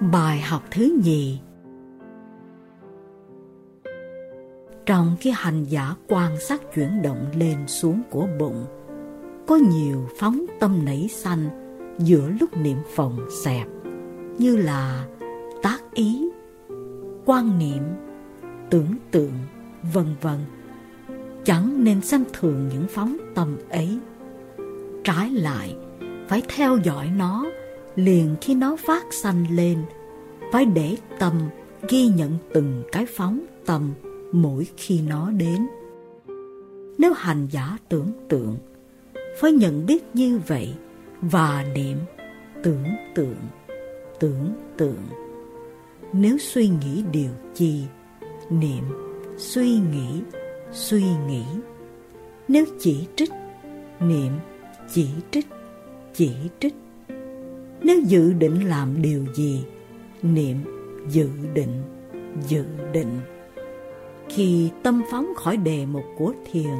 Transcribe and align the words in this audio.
Bài 0.00 0.40
học 0.40 0.62
thứ 0.70 0.98
nhì 1.02 1.38
Trong 4.86 5.16
khi 5.20 5.30
hành 5.34 5.64
giả 5.64 5.94
quan 6.08 6.40
sát 6.40 6.60
chuyển 6.74 7.02
động 7.02 7.26
lên 7.36 7.66
xuống 7.66 8.02
của 8.10 8.28
bụng, 8.38 8.66
có 9.46 9.56
nhiều 9.56 10.08
phóng 10.18 10.44
tâm 10.60 10.84
nảy 10.84 11.08
sanh 11.08 11.48
giữa 11.98 12.30
lúc 12.40 12.56
niệm 12.56 12.78
phòng 12.94 13.18
xẹp, 13.44 13.66
như 14.38 14.56
là 14.56 15.06
tác 15.62 15.78
ý, 15.94 16.28
quan 17.24 17.58
niệm, 17.58 17.82
tưởng 18.70 18.94
tượng, 19.10 19.32
vân 19.92 20.06
vân. 20.20 20.38
Chẳng 21.44 21.84
nên 21.84 22.00
xem 22.00 22.24
thường 22.32 22.68
những 22.68 22.86
phóng 22.90 23.16
tâm 23.34 23.56
ấy. 23.70 23.98
Trái 25.04 25.30
lại, 25.30 25.76
phải 26.28 26.42
theo 26.56 26.76
dõi 26.76 27.10
nó 27.16 27.46
liền 27.96 28.36
khi 28.40 28.54
nó 28.54 28.76
phát 28.76 29.04
sanh 29.10 29.46
lên, 29.50 29.78
phải 30.52 30.64
để 30.64 30.96
tâm 31.18 31.32
ghi 31.88 32.06
nhận 32.06 32.38
từng 32.54 32.82
cái 32.92 33.06
phóng 33.06 33.40
tâm 33.66 33.94
mỗi 34.32 34.66
khi 34.76 35.00
nó 35.08 35.30
đến. 35.30 35.66
Nếu 36.98 37.12
hành 37.12 37.46
giả 37.50 37.78
tưởng 37.88 38.12
tượng, 38.28 38.56
phải 39.40 39.52
nhận 39.52 39.86
biết 39.86 40.04
như 40.14 40.40
vậy 40.46 40.74
và 41.20 41.64
niệm 41.74 41.98
tưởng 42.62 42.84
tượng, 43.14 43.36
tưởng 44.20 44.52
tượng. 44.76 45.02
Nếu 46.12 46.38
suy 46.38 46.68
nghĩ 46.68 47.04
điều 47.12 47.30
chi, 47.54 47.82
niệm 48.50 48.84
suy 49.36 49.78
nghĩ, 49.78 50.22
suy 50.72 51.04
nghĩ. 51.26 51.44
Nếu 52.48 52.64
chỉ 52.78 53.06
trích, 53.16 53.30
niệm 54.00 54.32
chỉ 54.92 55.08
trích, 55.30 55.46
chỉ 56.14 56.30
trích. 56.60 56.74
Nếu 57.84 58.00
dự 58.00 58.32
định 58.32 58.68
làm 58.68 59.02
điều 59.02 59.24
gì, 59.34 59.64
niệm 60.22 60.56
dự 61.08 61.28
định, 61.54 61.82
dự 62.48 62.64
định. 62.92 63.20
Khi 64.28 64.70
tâm 64.82 65.02
phóng 65.10 65.26
khỏi 65.36 65.56
đề 65.56 65.86
mục 65.86 66.04
của 66.18 66.32
thiền 66.52 66.70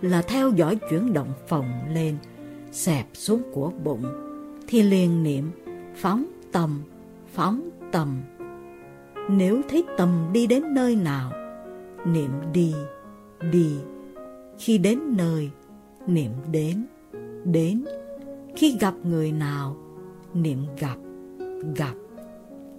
là 0.00 0.22
theo 0.22 0.50
dõi 0.50 0.78
chuyển 0.90 1.12
động 1.12 1.32
phòng 1.48 1.70
lên, 1.94 2.16
xẹp 2.72 3.06
xuống 3.14 3.42
của 3.52 3.72
bụng, 3.84 4.04
thì 4.68 4.82
liền 4.82 5.22
niệm 5.22 5.50
phóng 5.96 6.24
tâm, 6.52 6.82
phóng 7.34 7.70
tâm. 7.92 8.22
Nếu 9.30 9.62
thấy 9.68 9.84
tâm 9.98 10.28
đi 10.32 10.46
đến 10.46 10.74
nơi 10.74 10.96
nào, 10.96 11.32
niệm 12.06 12.30
đi, 12.52 12.74
đi. 13.52 13.76
Khi 14.58 14.78
đến 14.78 15.00
nơi, 15.16 15.50
niệm 16.06 16.30
đến, 16.52 16.86
đến. 17.44 17.84
Khi 18.56 18.76
gặp 18.80 18.94
người 19.04 19.32
nào, 19.32 19.76
niệm 20.34 20.58
gặp, 20.78 20.96
gặp. 21.76 21.94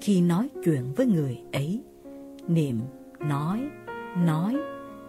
Khi 0.02 0.22
nói 0.22 0.50
chuyện 0.64 0.94
với 0.96 1.06
người 1.06 1.38
ấy, 1.52 1.84
niệm 2.48 2.80
nói, 3.20 3.70
nói. 4.18 4.58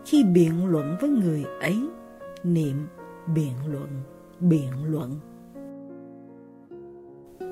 Khi 0.06 0.25
biện 0.25 0.67
luận 0.67 0.97
với 1.00 1.11
người 1.11 1.45
ấy 1.61 1.89
niệm 2.45 2.87
biện 3.34 3.55
luận 3.67 3.89
biện 4.41 4.70
luận. 4.84 5.20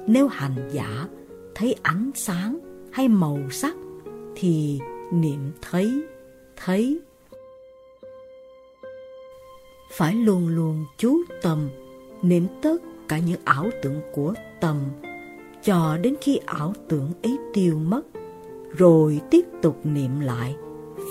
Nếu 0.06 0.28
hành 0.28 0.68
giả 0.72 1.08
thấy 1.54 1.74
ánh 1.82 2.10
sáng 2.14 2.58
hay 2.92 3.08
màu 3.08 3.38
sắc 3.50 3.76
thì 4.36 4.80
niệm 5.12 5.50
thấy 5.70 6.02
thấy. 6.56 7.00
Phải 9.92 10.14
luôn 10.14 10.48
luôn 10.48 10.84
chú 10.98 11.16
tâm 11.42 11.68
niệm 12.22 12.46
tất 12.62 12.82
cả 13.08 13.18
những 13.18 13.40
ảo 13.44 13.70
tưởng 13.82 14.00
của 14.12 14.34
tâm 14.60 14.76
cho 15.62 15.98
đến 16.02 16.14
khi 16.20 16.40
ảo 16.46 16.72
tưởng 16.88 17.10
ấy 17.22 17.38
tiêu 17.54 17.78
mất 17.78 18.02
rồi 18.76 19.20
tiếp 19.30 19.44
tục 19.62 19.80
niệm 19.84 20.20
lại 20.20 20.56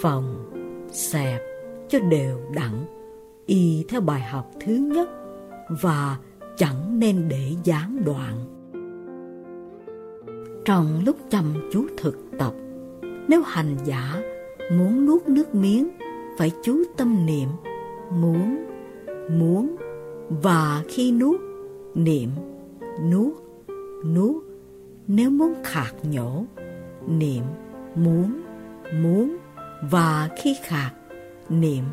phòng, 0.01 0.51
xẹp 0.91 1.41
cho 1.89 1.99
đều 1.99 2.37
đặn, 2.55 2.85
y 3.45 3.85
theo 3.89 4.01
bài 4.01 4.21
học 4.21 4.51
thứ 4.65 4.73
nhất 4.73 5.09
và 5.81 6.17
chẳng 6.57 6.99
nên 6.99 7.29
để 7.29 7.51
gián 7.63 8.03
đoạn. 8.05 8.45
Trong 10.65 11.01
lúc 11.05 11.17
chăm 11.29 11.69
chú 11.71 11.85
thực 11.97 12.17
tập, 12.39 12.53
nếu 13.27 13.41
hành 13.41 13.77
giả 13.85 14.21
muốn 14.71 15.05
nuốt 15.05 15.27
nước 15.27 15.55
miếng, 15.55 15.89
phải 16.37 16.51
chú 16.63 16.83
tâm 16.97 17.25
niệm 17.25 17.49
muốn, 18.11 18.65
muốn 19.39 19.75
và 20.43 20.83
khi 20.87 21.11
nuốt, 21.11 21.41
niệm 21.95 22.29
nuốt, 23.09 23.33
nuốt. 24.05 24.43
Nếu 25.07 25.29
muốn 25.29 25.53
khạc 25.63 25.95
nhổ, 26.03 26.45
niệm 27.07 27.43
muốn, 27.95 28.41
muốn 29.01 29.37
và 29.91 30.29
khi 30.37 30.57
khạc, 30.63 30.93
niệm 31.49 31.83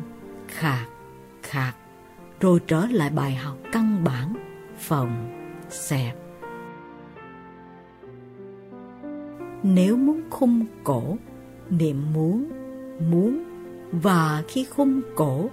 khạc, 0.47 0.89
khạc, 1.43 1.75
rồi 2.39 2.59
trở 2.67 2.85
lại 2.91 3.09
bài 3.09 3.35
học 3.35 3.57
căn 3.71 4.03
bản, 4.03 4.33
phòng, 4.77 5.29
xẹp. 5.69 6.15
Nếu 9.63 9.97
muốn 9.97 10.21
khung 10.29 10.65
cổ, 10.83 11.17
niệm 11.69 12.13
muốn, 12.13 12.49
muốn, 13.11 13.43
và 13.91 14.43
khi 14.47 14.63
khung 14.63 15.01
cổ, 15.15 15.49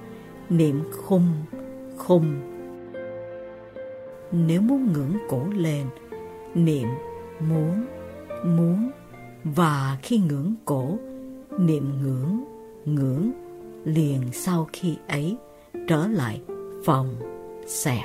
niệm 0.50 0.82
khung, 0.92 1.28
khung. 1.96 2.55
Nếu 4.32 4.60
muốn 4.60 4.92
ngưỡng 4.92 5.16
cổ 5.28 5.42
lên, 5.53 5.87
niệm 6.54 6.88
muốn, 7.41 7.87
muốn, 8.44 8.91
và 9.44 9.98
khi 10.03 10.19
ngưỡng 10.19 10.54
cổ, 10.64 10.98
niệm 11.59 11.91
ngưỡng, 12.03 12.44
ngưỡng, 12.84 13.31
liền 13.84 14.22
sau 14.32 14.69
khi 14.72 14.97
ấy 15.09 15.36
trở 15.88 16.06
lại 16.06 16.42
phòng 16.84 17.15
xẹp. 17.66 18.04